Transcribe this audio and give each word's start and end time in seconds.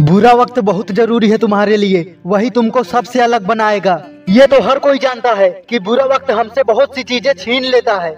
बुरा 0.00 0.32
वक्त 0.32 0.58
बहुत 0.58 0.90
ज़रूरी 0.92 1.28
है 1.30 1.36
तुम्हारे 1.38 1.76
लिए। 1.76 2.14
वही 2.26 2.50
तुमको 2.50 2.82
सबसे 2.82 3.20
अलग 3.20 3.46
बनाएगा। 3.46 4.02
ये 4.28 4.46
तो 4.46 4.60
हर 4.60 4.78
कोई 4.78 4.98
जानता 4.98 5.32
है 5.32 5.48
कि 5.68 5.78
बुरा 5.78 6.04
वक्त 6.04 6.30
हमसे 6.30 6.62
बहुत 6.62 6.94
सी 6.94 7.02
चीज़ें 7.02 7.32
छीन 7.34 7.64
लेता 7.64 7.98
है। 7.98 8.10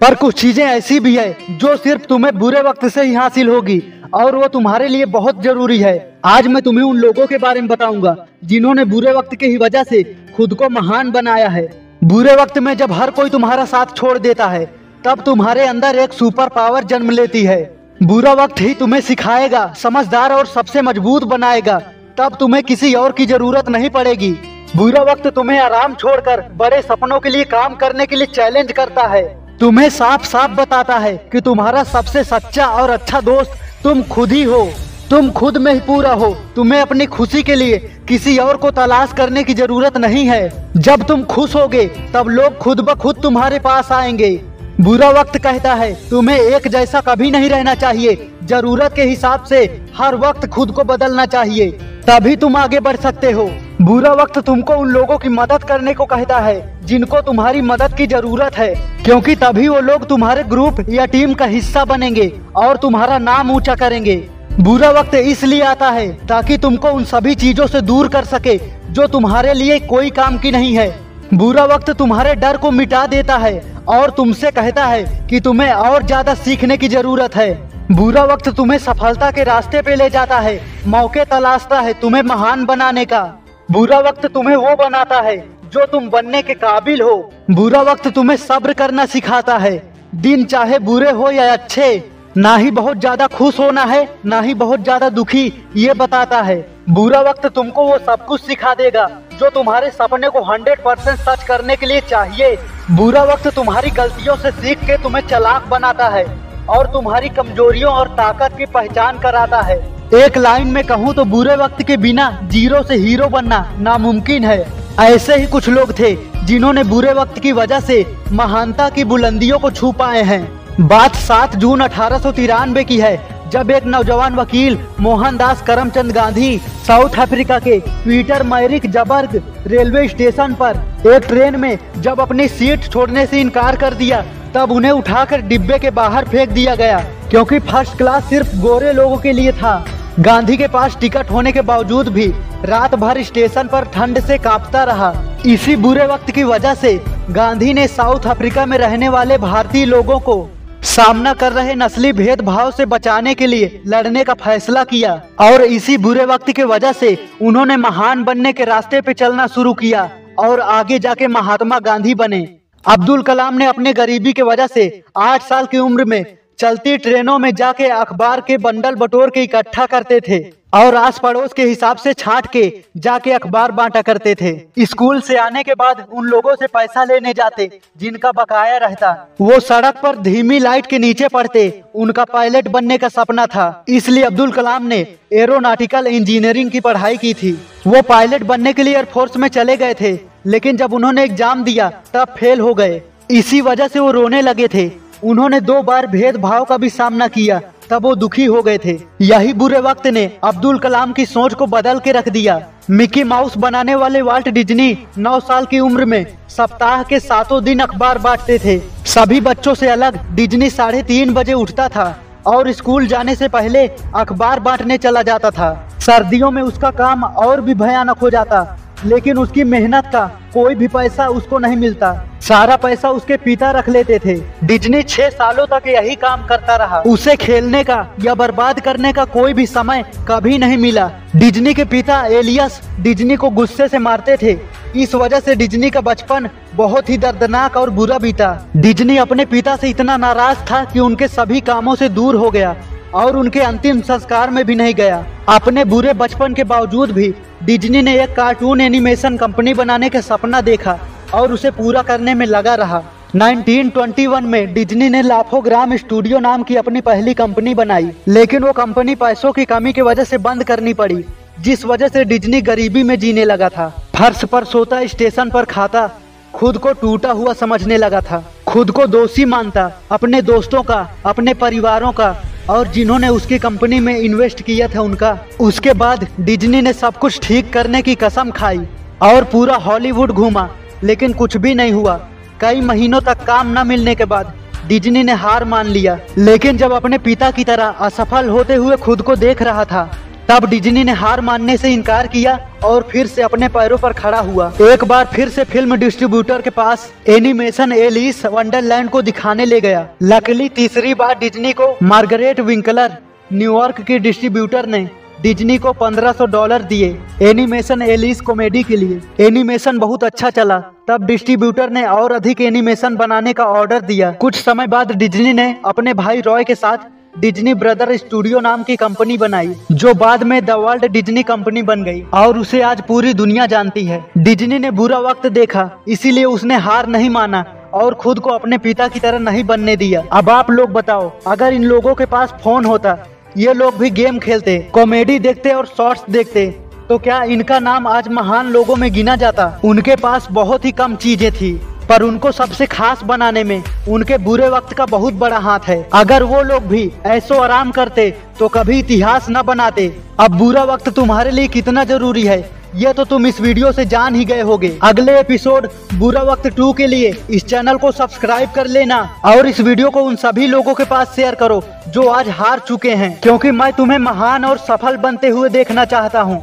पर 0.00 0.14
कुछ 0.14 0.40
चीज़ें 0.40 0.64
ऐसी 0.64 0.98
भी 1.00 1.16
है 1.16 1.36
जो 1.50 1.76
सिर्फ़ 1.76 2.06
तुम्हें 2.06 2.36
बुरे 2.38 2.62
वक्त 2.62 2.86
से 2.86 3.02
ही 3.02 3.14
हासिल 3.14 3.48
होगी, 3.48 3.82
और 4.14 4.36
वो 4.36 4.48
तुम्हारे 4.48 4.88
लिए 4.88 5.04
बहुत 5.06 5.42
ज़रूरी 5.42 5.78
है। 5.78 6.20
आज 6.24 6.46
मैं 6.46 6.62
तुम्हें 6.62 6.84
उन 6.84 6.96
लोगों 6.96 7.26
के 7.26 7.38
बारे 7.38 7.60
में 7.60 7.68
बताऊँगा, 7.68 8.16
जिन्होंने 8.44 8.84
बुरे 8.86 9.12
वक्त 9.12 9.34
की 9.34 9.46
ही 9.46 9.56
वजह 9.56 9.82
से 9.82 10.02
खुद 10.36 10.54
को 10.54 10.68
महान 10.70 11.10
बनाया 11.10 11.48
है। 11.48 11.68
बुरे 12.04 12.34
वक्त 12.34 12.58
में 12.58 12.76
जब 12.76 12.92
हर 12.92 13.10
कोई 13.10 13.30
तुम्हारा 13.30 13.64
साथ 13.64 13.96
छोड़ 13.96 14.18
देता 14.18 14.46
है, 14.46 14.66
तब 15.04 15.22
तुम्हारे 15.22 15.66
अंदर 15.66 15.98
एक 15.98 16.12
सुपर 16.12 16.48
पावर 16.48 16.84
जन्म 16.84 17.10
लेती 17.10 17.44
है। 17.44 17.77
बुरा 18.02 18.32
वक्त 18.32 18.60
ही 18.60 18.74
तुम्हें 18.74 19.00
सिखाएगा, 19.00 19.74
समझदार 19.76 20.32
और 20.32 20.46
सबसे 20.46 20.82
मज़बूत 20.82 21.24
बनाएगा। 21.24 21.82
तब 22.18 22.36
तुम्हें 22.40 22.62
किसी 22.64 22.94
और 22.94 23.12
की 23.12 23.26
ज़रूरत 23.26 23.68
नहीं 23.68 23.90
पड़ेगी। 23.90 24.30
बुरा 24.76 25.02
वक्त 25.02 25.26
तुम्हें 25.26 25.60
आराम 25.60 25.94
छोड़कर, 25.94 26.44
बड़े 26.56 26.82
सपनों 26.82 27.20
के 27.20 27.28
लिए 27.28 27.44
काम 27.44 27.74
करने 27.74 28.06
के 28.06 28.16
लिए 28.16 28.26
चैलेंज 28.26 28.72
करता 28.72 29.02
है। 29.02 29.22
तुम्हें 29.60 29.90
साफ़ 29.90 30.26
साफ़ 30.26 30.50
बताता 30.50 30.98
है 30.98 31.28
कि 31.32 31.40
तुम्हारा 31.40 31.82
सबसे 31.84 32.24
सच्चा 32.24 32.66
और 32.66 32.90
अच्छा 32.90 33.20
दोस्त 33.20 33.50
तुम 33.82 34.02
खुद 34.02 34.32
ही 34.32 34.42
हो। 34.42 34.70
तुम 35.10 35.30
खुद 35.30 35.56
में 35.56 35.74
ही 35.74 35.80
पूरा 35.80 36.12
हो। 36.12 36.36
तुम्हें 36.56 36.80
अपनी 36.80 37.06
खुशी 37.06 37.42
के 37.42 37.54
लिए 37.54 37.78
किसी 38.08 38.38
और 38.38 38.56
को 38.56 38.70
तलाश 38.70 39.12
करने 39.12 39.44
की 39.44 39.54
ज़रूरत 39.54 39.96
नहीं 39.96 40.26
है। 40.26 40.70
जब 40.76 41.02
तुम 41.02 41.24
खुश 41.24 41.56
होगे, 41.56 41.86
तब 42.14 42.28
लोग 42.28 42.58
खुद 42.58 42.80
ब 42.80 42.94
खुद 42.94 43.16
तुम्हारे 43.22 43.58
पास 43.58 43.92
आएँगे। 43.92 44.57
बुरा 44.80 45.08
वक्त 45.10 45.36
कहता 45.38 45.72
है। 45.74 45.92
तुम्हें 46.10 46.38
एक 46.38 46.66
जैसा 46.68 47.00
कभी 47.00 47.30
नहीं 47.30 47.48
रहना 47.50 47.74
चाहिए। 47.74 48.16
ज़रूरत 48.44 48.92
के 48.96 49.02
हिसाब 49.02 49.44
से 49.44 49.86
हर 49.96 50.14
वक्त 50.16 50.46
खुद 50.46 50.70
को 50.70 50.84
बदलना 50.84 51.24
चाहिए। 51.26 51.70
तभी 52.06 52.34
तुम 52.36 52.56
आगे 52.56 52.80
बढ़ 52.80 52.96
सकते 52.96 53.30
हो। 53.30 53.48
बुरा 53.82 54.12
वक्त 54.12 54.38
तुमको 54.38 54.74
उन 54.74 54.88
लोगों 54.88 55.16
की 55.18 55.28
मदद 55.28 55.64
करने 55.64 55.94
को 55.94 56.04
कहता 56.04 56.38
है, 56.38 56.86
जिनको 56.86 57.20
तुम्हारी 57.20 57.60
मदद 57.62 57.96
की 57.96 58.06
ज़रूरत 58.06 58.58
है। 58.58 58.74
क्योंकि 59.04 59.34
तभी 59.36 59.66
वो 59.68 59.80
लोग 59.80 60.06
तुम्हारे 60.06 60.44
ग्रुप 60.44 60.84
या 60.88 61.06
टीम 61.06 61.34
का 61.34 61.44
हिस्सा 61.46 61.84
बनेंगे 61.84 62.30
और 62.56 62.76
तुम्हारा 62.76 63.18
नाम 63.18 63.50
ऊँचा 63.50 63.74
करेंगे। 63.74 64.16
बुरा 64.60 64.90
वक्त 64.90 65.14
इसलिए 65.14 65.62
आता 65.62 65.90
है 65.90 66.08
ताकि 66.26 66.58
तुमको 66.58 66.88
उन 66.88 67.04
सभी 67.04 67.34
चीज़ों 67.34 67.66
से 67.66 67.80
दूर 67.80 68.08
कर 68.08 68.24
सके, 68.26 68.58
जो 68.90 69.06
तुम्हारे 69.06 69.54
लिए 69.54 69.78
कोई 69.80 70.10
काम 70.10 70.38
की 70.38 70.50
नहीं 70.50 70.74
है। 70.74 71.07
बुरा 71.30 71.64
वक्त 71.64 71.90
तुम्हारे 71.92 72.34
डर 72.34 72.56
को 72.56 72.70
मिटा 72.70 73.06
देता 73.06 73.36
है 73.36 73.60
और 73.88 74.10
तुमसे 74.10 74.50
कहता 74.50 74.84
है 74.84 75.26
कि 75.28 75.40
तुम्हें 75.40 75.72
और 75.72 76.02
ज़्यादा 76.02 76.34
सीखने 76.36 76.76
की 76.76 76.88
ज़रूरत 76.88 77.36
है। 77.36 77.52
बुरा 77.92 78.22
वक्त 78.24 78.48
तुम्हें 78.56 78.78
सफलता 78.78 79.30
के 79.30 79.44
रास्ते 79.44 79.82
पे 79.82 79.96
ले 79.96 80.08
जाता 80.10 80.38
है, 80.38 80.60
मौके 80.86 81.24
तलाशता 81.24 81.80
है 81.80 81.92
तुम्हें 82.00 82.22
महान 82.22 82.64
बनाने 82.64 83.04
का। 83.04 83.22
बुरा 83.68 83.98
वक्त 83.98 84.26
तुम्हें 84.26 84.56
वो 84.56 84.74
बनाता 84.78 85.20
है 85.20 85.36
जो 85.66 85.84
तुम 85.86 86.08
बनने 86.10 86.42
के 86.42 86.54
काबिल 86.56 87.02
हो। 87.02 87.16
बुरा 87.50 87.80
वक्त 87.82 88.08
तुम्हें 88.08 88.36
सब्र 88.38 88.72
करना 88.74 89.06
सिखाता 89.06 89.56
है। 89.58 89.76
दिन 90.16 90.44
चाहे 90.46 90.78
बुरे 90.80 91.10
हो 91.10 91.30
या 91.30 91.52
अच्छे 91.52 91.96
ना 92.38 92.54
ही 92.56 92.70
बहुत 92.70 92.98
ज़्यादा 92.98 93.26
खुश 93.26 93.58
होना 93.60 93.82
है, 93.84 94.02
ना 94.26 94.40
ही 94.40 94.52
बहुत 94.54 94.80
ज़्यादा 94.80 95.08
दुखी, 95.10 95.46
ये 95.76 95.92
बताता 95.94 96.40
है। 96.40 96.56
बुरा 96.90 97.20
वक्त 97.20 97.46
तुमको 97.46 97.84
वो 97.84 97.96
सब 97.98 98.24
कुछ 98.26 98.40
सिखा 98.40 98.74
देगा, 98.74 99.06
जो 99.32 99.48
तुम्हारे 99.50 99.88
सपने 99.90 100.28
को 100.28 100.42
हंड्रेड 100.42 100.82
परसेंट 100.82 101.18
सच 101.18 101.42
करने 101.44 101.76
के 101.76 101.86
लिए 101.86 102.00
चाहिए। 102.00 102.56
बुरा 102.90 103.22
वक्त 103.24 103.48
तुम्हारी 103.54 103.90
गलतियों 103.90 104.36
से 104.36 104.50
सीख 104.52 104.84
के 104.86 104.96
तुम्हें 105.02 105.26
चलाक 105.28 105.66
बनाता 105.68 106.08
है 106.08 106.24
और 106.68 106.86
तुम्हारी 106.92 107.28
कमजोरियों 107.30 107.92
और 107.92 108.08
ताकत 108.16 108.56
की 108.58 108.66
पहचान 108.68 109.18
कराता 109.18 109.60
है। 109.62 109.78
एक 110.16 110.38
लाइन 110.38 110.68
में 110.68 110.82
कहूँ 110.84 111.14
तो 111.14 111.24
बुरे 111.26 111.56
वक्त 111.56 111.82
के 111.82 111.96
बिना 111.96 112.30
ज़ीरो 112.44 112.82
से 112.82 112.94
हीरो 112.96 113.28
बनना 113.28 113.58
नामुमकिन 113.80 114.44
है। 114.44 114.60
ऐसे 115.00 115.36
ही 115.36 115.46
कुछ 115.46 115.68
लोग 115.70 115.98
थे, 115.98 116.14
जिन्होंने 116.44 116.84
बुरे 116.84 117.12
वक्त 117.14 117.38
की 117.38 117.52
वजह 117.54 117.80
से 117.80 118.04
महानता 118.32 118.88
की 118.90 119.04
बुलंदियों 119.06 119.58
को 119.58 119.70
छू 119.72 119.92
पाए 119.94 120.22
हैं। 120.24 120.42
बात 120.80 121.14
सात 121.16 121.54
जून 121.56 121.80
अठारह 121.82 122.18
सौ 122.18 122.30
तिरानवे 122.32 122.82
की 122.84 122.98
है, 122.98 123.16
जब 123.52 123.70
एक 123.70 123.84
नौजवान 123.84 124.34
वकील 124.34 124.78
मोहनदास 125.00 125.62
करमचंद 125.62 126.12
गांधी 126.12 126.58
साउथ 126.86 127.18
अफ्रीका 127.20 127.58
के 127.58 127.78
पीटर 127.80 128.42
मैरिक 128.42 128.86
जबर्ग 128.90 129.34
रेलवे 129.66 130.06
स्टेशन 130.08 130.54
पर 130.54 130.76
एक 131.06 131.26
ट्रेन 131.28 131.56
में 131.60 131.78
जब 131.98 132.20
अपनी 132.20 132.46
सीट 132.48 132.84
छोड़ने 132.84 133.24
से 133.26 133.40
इनकार 133.40 133.76
कर 133.76 133.94
दिया, 133.94 134.20
तब 134.54 134.72
उन्हें 134.72 134.92
उठाकर 134.92 135.40
डिब्बे 135.42 135.78
के 135.78 135.90
बाहर 135.92 136.24
फेंक 136.24 136.50
दिया 136.50 136.74
गया, 136.74 136.98
क्योंकि 137.30 137.58
फ़र्स्ट 137.60 137.96
क्लास 137.98 138.24
सिर्फ़ 138.24 138.56
गोरे 138.56 138.92
लोगों 138.92 139.16
के 139.16 139.32
लिए 139.32 139.52
था। 139.52 139.84
गांधी 140.20 140.56
के 140.56 140.68
पास 140.68 140.96
टिकट 141.00 141.30
होने 141.30 141.52
के 141.52 141.60
बावजूद 141.62 142.08
भी 142.10 142.26
रात 142.64 142.94
भर 142.96 143.22
स्टेशन 143.22 143.68
पर 143.72 143.84
ठंड 143.94 144.20
से 144.20 144.38
कांपता 144.38 144.84
रहा। 144.84 145.12
इसी 145.46 145.74
बुरे 145.78 146.06
वक्त 146.06 146.30
की 146.30 146.44
वजह 146.44 146.74
से 146.76 146.94
गांधी 147.30 147.72
ने 147.74 147.86
साउथ 147.88 148.26
अफ्रीका 148.26 148.66
में 148.66 148.76
रहने 148.78 149.08
वाले 149.08 149.38
भारतीय 149.38 149.84
लोगों 149.86 150.18
को 150.20 150.38
सामना 150.82 151.32
कर 151.34 151.52
रहे 151.52 151.74
नस्ली 151.74 152.12
भेदभाव 152.12 152.70
से 152.70 152.84
बचाने 152.86 153.34
के 153.34 153.46
लिए 153.46 153.80
लड़ने 153.86 154.22
का 154.24 154.34
फैसला 154.34 154.84
किया 154.84 155.12
और 155.40 155.62
इसी 155.62 155.96
बुरे 155.98 156.24
वक्त 156.24 156.50
की 156.50 156.62
वजह 156.62 156.92
से 156.92 157.16
उन्होंने 157.42 157.76
महान 157.76 158.22
बनने 158.24 158.52
के 158.52 158.64
रास्ते 158.64 159.00
पे 159.00 159.14
चलना 159.14 159.46
शुरू 159.46 159.72
किया 159.74 160.08
और 160.38 160.60
आगे 160.60 160.98
जाके 160.98 161.26
महात्मा 161.26 161.78
गांधी 161.78 162.14
बने। 162.14 162.40
अब्दुल 162.84 163.22
कलाम 163.22 163.54
ने 163.54 163.66
अपने 163.66 163.92
गरीबी 163.92 164.32
के 164.32 164.42
वजह 164.42 164.66
से 164.66 165.02
आठ 165.16 165.42
साल 165.42 165.66
की 165.66 165.78
उम्र 165.78 166.04
में 166.04 166.24
चलती 166.58 166.96
ट्रेनों 166.96 167.38
में 167.38 167.54
जाके 167.54 167.88
अखबार 167.88 168.40
के 168.40 168.56
बंडल 168.58 168.94
बटोर 168.94 169.30
के 169.30 169.42
इकट्ठा 169.42 169.86
करते 169.86 170.20
थे। 170.20 170.38
और 170.72 170.94
आस 170.94 171.18
पड़ोस 171.18 171.52
के 171.52 171.64
हिसाब 171.64 171.96
से 171.96 172.12
छांट 172.14 172.46
के 172.46 172.72
जाके 172.96 173.32
अखबार 173.32 173.72
बांटा 173.72 174.02
करते 174.02 174.34
थे। 174.34 174.84
स्कूल 174.84 175.20
से 175.20 175.36
आने 175.38 175.62
के 175.62 175.74
बाद 175.74 176.06
उन 176.12 176.26
लोगों 176.26 176.54
से 176.54 176.66
पैसा 176.66 177.04
लेने 177.04 177.32
जाते, 177.32 177.70
जिनका 177.96 178.32
बकाया 178.32 178.76
रहता। 178.76 179.12
वो 179.40 179.58
सड़क 179.60 180.00
पर 180.02 180.16
धीमी 180.18 180.58
लाइट 180.58 180.86
के 180.86 180.98
नीचे 180.98 181.28
पढ़ते 181.28 181.82
उनका 181.94 182.24
पायलट 182.24 182.68
बनने 182.68 182.98
का 182.98 183.08
सपना 183.08 183.46
था। 183.46 183.84
इसलिए 183.88 184.24
अब्दुल 184.24 184.52
कलाम 184.52 184.86
ने 184.86 185.06
एरोनॉटिकल 185.34 186.06
इंजीनियरिंग 186.06 186.70
की 186.70 186.80
पढ़ाई 186.80 187.16
की 187.16 187.32
थी। 187.34 187.52
वो 187.86 188.02
पायलट 188.02 188.42
बनने 188.44 188.72
के 188.72 188.82
लिए 188.82 188.96
एयरफोर्स 188.96 189.36
में 189.36 189.48
चले 189.48 189.76
गए 189.76 189.94
थे, 189.94 190.18
लेकिन 190.46 190.76
जब 190.76 190.92
उन्होंने 190.92 191.24
एग्ज़ाम 191.24 191.64
दिया, 191.64 191.90
तब 192.14 192.34
फेल 192.38 192.60
हो 192.60 192.74
गए। 192.74 193.00
इसी 193.30 193.60
वजह 193.62 193.88
से 193.88 193.98
वो 193.98 194.10
रोने 194.10 194.42
लगे 194.42 194.68
थे। 194.68 194.90
उन्होंने 195.24 195.60
दो 195.62 195.82
बार 195.82 196.06
भेदभाव 196.06 196.64
का 196.64 196.76
भी 196.76 196.90
सामना 196.90 197.28
किया। 197.28 197.60
तब 197.90 198.02
वो 198.02 198.14
दुखी 198.14 198.44
हो 198.44 198.62
गए 198.62 198.78
थे। 198.78 198.98
यही 199.20 199.52
बुरे 199.52 199.78
वक्त 199.80 200.06
ने 200.06 200.24
अब्दुल 200.44 200.78
कलाम 200.78 201.12
की 201.12 201.26
सोच 201.26 201.54
को 201.54 201.66
बदल 201.66 201.98
के 201.98 202.12
रख 202.12 202.28
दिया। 202.28 202.60
मिकी 202.90 203.24
माउस 203.24 203.56
बनाने 203.56 203.94
वाले 203.94 204.22
वाल्ट 204.22 204.48
डिज्नी 204.48 204.96
नौ 205.18 205.38
साल 205.40 205.64
की 205.64 205.80
उम्र 205.80 206.04
में 206.04 206.24
सप्ताह 206.48 207.02
के 207.02 207.20
सातों 207.20 207.62
दिन 207.64 207.78
अखबार 207.78 208.18
बांटते 208.18 208.58
थे। 208.58 208.78
सभी 209.06 209.40
बच्चों 209.40 209.74
से 209.74 209.88
अलग 209.88 210.18
डिज्नी 210.34 210.70
साढ़े 210.70 211.02
तीन 211.02 211.34
बजे 211.34 211.52
उठता 211.54 211.88
था 211.88 212.14
और 212.46 212.72
स्कूल 212.72 213.06
जाने 213.06 213.34
से 213.34 213.48
पहले 213.48 213.86
अखबार 214.16 214.60
बांटने 214.60 214.98
चला 214.98 215.22
जाता 215.22 215.50
था। 215.50 215.70
सर्दियों 216.00 216.50
में 216.50 216.62
उसका 216.62 216.90
काम 216.90 217.24
और 217.24 217.60
भी 217.60 217.74
भयानक 217.74 218.18
हो 218.18 218.30
जाता। 218.30 218.60
लेकिन 219.04 219.38
उसकी 219.38 219.64
मेहनत 219.64 220.10
का 220.12 220.24
कोई 220.54 220.74
भी 220.74 220.88
पैसा 220.88 221.26
उसको 221.28 221.58
नहीं 221.58 221.76
मिलता। 221.76 222.12
सारा 222.40 222.76
पैसा 222.76 223.10
उसके 223.10 223.36
पिता 223.36 223.70
रख 223.70 223.88
लेते 223.88 224.18
थे। 224.18 224.34
डिज्नी 224.64 225.02
छह 225.02 225.28
सालों 225.28 225.66
तक 225.66 225.86
यही 225.86 226.14
काम 226.14 226.46
करता 226.46 226.76
रहा। 226.76 227.00
उसे 227.00 227.36
खेलने 227.36 227.82
का 227.84 228.06
या 228.24 228.34
बर्बाद 228.34 228.80
करने 228.80 229.12
का 229.12 229.24
कोई 229.24 229.52
भी 229.52 229.66
समय 229.66 230.04
कभी 230.28 230.58
नहीं 230.58 230.78
मिला। 230.78 231.10
डिज्नी 231.36 231.74
के 231.74 231.84
पिता 231.84 232.20
एलियस 232.26 232.80
डिज्नी 233.00 233.36
को 233.36 233.50
गुस्से 233.50 233.88
से 233.88 233.98
मारते 233.98 234.36
थे। 234.36 234.58
इस 234.96 235.14
वजह 235.14 235.40
से 235.40 235.54
डिज्नी 235.54 235.90
का 235.90 236.00
बचपन 236.00 236.48
बहुत 236.74 237.10
ही 237.10 237.18
दर्दनाक 237.18 237.76
और 237.76 237.90
बुरा 237.90 238.18
बीता। 238.18 238.66
डिज्नी 238.76 239.16
अपने 239.16 239.44
पिता 239.44 239.76
से 239.76 239.90
इतना 239.90 240.16
नाराज़ 240.16 240.58
था 240.58 240.84
कि 240.84 241.00
उनके 241.00 241.28
सभी 241.28 241.60
कामों 241.60 241.94
से 241.94 242.08
दूर 242.08 242.34
हो 242.34 242.50
गया। 242.50 242.74
और 243.18 243.36
उनके 243.36 243.60
अंतिम 243.60 244.00
संस्कार 244.00 244.50
में 244.50 244.64
भी 244.64 244.74
नहीं 244.74 244.94
गया। 244.94 245.24
अपने 245.48 245.84
बुरे 245.84 246.12
बचपन 246.12 246.54
के 246.54 246.64
बावजूद 246.64 247.10
भी 247.10 247.34
डिज्नी 247.62 248.02
ने 248.02 248.22
एक 248.22 248.34
कार्टून 248.36 248.80
एनिमेशन 248.80 249.36
कंपनी 249.36 249.74
बनाने 249.74 250.08
का 250.08 250.20
सपना 250.20 250.60
देखा 250.60 250.98
और 251.34 251.52
उसे 251.52 251.70
पूरा 251.70 252.02
करने 252.02 252.34
में 252.34 252.46
लगा 252.46 252.74
रहा। 252.74 253.02
1921 253.34 254.44
में 254.44 254.74
डिज्नी 254.74 255.08
ने 255.08 255.22
लाफो 255.22 255.60
ग्राम 255.60 255.96
स्टूडियो 255.96 256.38
नाम 256.38 256.62
की 256.62 256.76
अपनी 256.76 257.00
पहली 257.00 257.34
कंपनी 257.34 257.74
बनाई, 257.74 258.10
लेकिन 258.28 258.62
वो 258.62 258.72
कंपनी 258.72 259.14
पैसों 259.14 259.52
की 259.52 259.64
कमी 259.64 259.92
की 259.92 260.00
वजह 260.00 260.24
से 260.24 260.38
बंद 260.38 260.64
करनी 260.64 260.94
पड़ी, 260.94 261.24
जिस 261.60 261.84
वजह 261.84 262.08
से 262.08 262.24
डिज्नी 262.24 262.60
गरीबी 262.60 263.02
में 263.02 263.18
जीने 263.18 263.44
लगा 263.44 263.68
था। 263.68 263.88
फर्श 264.16 264.44
पर 264.44 264.64
सोता 264.64 265.06
स्टेशन 265.06 265.50
पर 265.50 265.64
खाता, 265.64 266.10
खुद 266.54 266.78
को 266.78 266.92
टूटा 266.92 267.32
हुआ 267.32 267.52
समझने 267.52 267.96
लगा 267.96 268.20
था। 268.20 268.44
खुद 268.66 268.90
को 268.90 269.06
दोषी 269.06 269.44
मानता, 269.44 269.90
अपने 270.12 270.42
दोस्तों 270.42 270.82
का, 270.82 271.08
अपने 271.26 271.54
परिवारों 271.54 272.12
का 272.12 272.34
और 272.70 272.88
जिन्होंने 272.88 273.28
उसकी 273.28 273.58
कंपनी 273.58 274.00
में 274.00 274.16
इन्वेस्ट 274.16 274.62
किया 274.62 274.88
था 274.88 275.00
उनका। 275.00 275.38
उसके 275.60 275.92
बाद 275.92 276.26
डिज्नी 276.40 276.80
ने 276.80 276.92
सब 276.92 277.16
कुछ 277.16 277.40
ठीक 277.42 277.72
करने 277.72 278.02
की 278.02 278.14
कसम 278.14 278.50
खाई 278.50 278.80
और 279.22 279.44
पूरा 279.44 279.76
हॉलीवुड 279.76 280.32
घूमा, 280.32 280.68
लेकिन 281.04 281.32
कुछ 281.32 281.56
भी 281.56 281.74
नहीं 281.74 281.92
हुआ। 281.92 282.16
कई 282.60 282.80
महीनों 282.80 283.20
तक 283.20 283.44
काम 283.44 283.72
न 283.78 283.86
मिलने 283.86 284.14
के 284.14 284.24
बाद 284.24 284.52
डिज्नी 284.86 285.22
ने 285.22 285.32
हार 285.34 285.64
मान 285.64 285.86
लिया। 285.86 286.18
लेकिन 286.38 286.76
जब 286.76 286.92
अपने 286.92 287.18
पिता 287.18 287.50
की 287.50 287.64
तरह 287.64 287.86
असफल 288.00 288.48
होते 288.48 288.74
हुए 288.74 288.96
खुद 288.96 289.22
को 289.22 289.36
देख 289.36 289.62
रहा 289.62 289.84
था 289.84 290.10
तब 290.48 290.64
डिज्नी 290.64 291.02
ने 291.04 291.12
हार 291.12 291.40
मानने 291.40 291.76
से 291.76 291.92
इनकार 291.92 292.26
किया 292.26 292.54
और 292.84 293.02
फिर 293.10 293.26
से 293.26 293.42
अपने 293.42 293.68
पैरों 293.68 293.96
पर 293.98 294.12
खड़ा 294.12 294.38
हुआ। 294.40 294.70
एक 294.82 295.04
बार 295.04 295.24
फिर 295.24 295.48
से 295.48 295.64
फ़िल्म 295.64 295.96
डिस्ट्रीब्यूटर 295.96 296.62
के 296.62 296.70
पास 296.70 297.12
एनिमेशन 297.28 297.92
एलिस 297.92 298.44
वंडरलैंड 298.46 299.10
को 299.10 299.22
दिखाने 299.22 299.64
ले 299.64 299.80
गया। 299.80 300.06
लकली 300.22 300.68
तीसरी 300.68 301.12
बार 301.14 301.38
डिज्नी 301.38 301.72
को 301.72 301.96
मार्गरेट 302.02 302.60
विंकलर, 302.60 303.16
न्यूयॉर्क 303.52 304.00
के 304.00 304.18
डिस्ट्रीब्यूटर 304.18 304.86
ने 304.86 305.08
डिज्नी 305.42 305.78
को 305.78 305.92
1500 305.92 306.46
डॉलर 306.46 306.82
दिए 306.84 307.16
एनिमेशन 307.42 308.02
एलिस 308.02 308.40
कॉमेडी 308.40 308.82
के 308.82 308.96
लिए। 308.96 309.20
एनिमेशन 309.40 309.98
बहुत 309.98 310.24
अच्छा 310.24 310.50
चला। 310.50 310.78
तब 311.08 311.26
डिस्ट्रीब्यूटर 311.26 311.90
ने 311.90 312.06
और 312.06 312.32
अधिक 312.32 312.60
एनिमेशन 312.60 313.16
बनाने 313.16 313.52
का 313.52 313.64
ऑर्डर 313.66 314.00
दिया। 314.00 314.32
कुछ 314.40 314.56
समय 314.56 314.86
बाद 314.86 315.12
डिज्नी 315.12 315.52
ने 315.52 315.74
अपने 315.84 316.14
भाई 316.14 316.40
रॉय 316.40 316.64
के 316.64 316.74
साथ 316.74 317.06
डिज्नी 317.38 317.72
ब्रदर 317.74 318.16
स्टूडियो 318.16 318.60
नाम 318.60 318.82
की 318.82 318.94
कंपनी 318.96 319.36
बनाई, 319.38 319.74
जो 319.92 320.12
बाद 320.14 320.42
में 320.42 320.64
द 320.64 320.70
वर्ल्ड 320.70 321.04
डिज्नी 321.04 321.42
कंपनी 321.42 321.82
बन 321.82 322.02
गई, 322.04 322.20
और 322.34 322.58
उसे 322.58 322.80
आज 322.82 323.00
पूरी 323.00 323.34
दुनिया 323.34 323.66
जानती 323.66 324.04
है। 324.04 324.24
डिज्नी 324.38 324.78
ने 324.78 324.90
बुरा 324.90 325.18
वक्त 325.18 325.46
देखा, 325.48 325.90
इसीलिए 326.08 326.44
उसने 326.44 326.76
हार 326.76 327.08
नहीं 327.08 327.28
माना, 327.30 327.64
और 327.94 328.14
खुद 328.14 328.38
को 328.38 328.50
अपने 328.50 328.78
पिता 328.78 329.08
की 329.08 329.20
तरह 329.20 329.38
नहीं 329.38 329.62
बनने 329.64 329.96
दिया। 329.96 330.22
अब 330.32 330.50
आप 330.50 330.70
लोग 330.70 330.90
बताओ, 330.90 331.30
अगर 331.46 331.72
इन 331.72 331.84
लोगों 331.84 332.14
के 332.14 332.24
पास 332.26 332.54
फ़ोन 332.64 332.84
होता, 332.84 333.16
ये 333.56 333.72
लोग 333.74 333.98
भी 333.98 334.10
गेम 334.10 334.38
खेलते, 334.38 334.78
कॉमेडी 334.94 335.38
देखते 335.38 335.70
और 335.70 335.86
शॉर्ट्स 335.86 336.30
देखते 336.30 336.66
तो 337.08 337.16
क्या 337.18 337.42
इनका 337.42 337.78
नाम 337.78 338.06
आज 338.06 338.26
महान 338.28 338.66
लोगों 338.66 338.96
में 338.96 339.12
गिना 339.12 339.36
जाता? 339.36 339.80
उनके 339.84 340.16
पास 340.16 340.48
बहुत 340.50 340.84
ही 340.84 340.90
कम 340.92 341.14
चीज़ें 341.16 341.50
थी। 341.52 341.70
पर 342.08 342.22
उनको 342.22 342.52
सबसे 342.52 342.86
खास 342.88 343.22
बनाने 343.24 343.64
में 343.64 343.82
उनके 344.08 344.38
बुरे 344.40 344.68
वक्त 344.68 344.92
का 344.92 345.06
बहुत 345.08 345.34
बड़ा 345.36 345.58
हाथ 345.60 345.88
है। 345.88 346.02
अगर 346.14 346.42
वो 346.44 346.62
लोग 346.62 346.86
भी 346.86 347.10
ऐसो 347.26 347.58
आराम 347.58 347.90
करते 347.90 348.30
तो 348.58 348.68
कभी 348.70 348.98
इतिहास 348.98 349.46
न 349.50 349.62
बनाते। 349.64 350.08
अब 350.40 350.56
बुरा 350.58 350.82
वक्त 350.84 351.08
तुम्हारे 351.10 351.50
लिए 351.50 351.68
कितना 351.68 352.04
ज़रूरी 352.06 352.42
है, 352.44 352.58
ये 352.96 353.12
तो 353.12 353.24
तुम 353.24 353.46
इस 353.46 353.60
वीडियो 353.60 353.90
से 353.92 354.04
जान 354.06 354.34
ही 354.34 354.44
गए 354.44 354.60
होगे। 354.62 354.96
अगले 355.02 355.38
एपिसोड 355.40 355.88
बुरा 356.14 356.42
वक्त 356.42 356.66
टू 356.68 356.92
के 356.92 357.06
लिए 357.06 357.34
इस 357.50 357.66
चैनल 357.66 357.96
को 357.96 358.12
सब्सक्राइब 358.12 358.70
कर 358.70 358.86
लेना 358.88 359.20
और 359.46 359.66
इस 359.66 359.80
वीडियो 359.80 360.10
को 360.10 360.22
उन 360.22 360.36
सभी 360.38 360.66
लोगों 360.66 360.94
के 360.94 361.04
पास 361.06 361.34
शेयर 361.36 361.54
करो, 361.54 361.82
जो 362.08 362.28
आज 362.28 362.48
हार 362.50 362.78
चुके 362.78 363.14
हैं। 363.14 363.38
क्योंकि 363.40 363.70
मैं 363.72 363.92
तुम्हें 363.92 364.18
महान 364.20 364.64
और 364.64 364.78
सफल 364.80 365.16
बनते 365.18 365.48
हुए 365.48 365.68
देखना 365.70 366.04
चाहता 366.06 366.40
हूँ। 366.42 366.62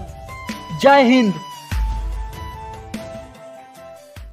जय 0.81 1.03
हिंद। 1.03 1.33